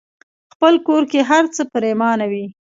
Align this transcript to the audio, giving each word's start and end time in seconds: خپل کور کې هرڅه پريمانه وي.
خپل 0.53 0.73
کور 0.87 1.03
کې 1.11 1.19
هرڅه 1.29 1.61
پريمانه 1.73 2.25
وي. 2.31 2.45